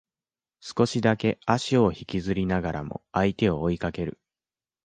[0.61, 4.19] 少しだけ足を引きずりながらも相手を追いかける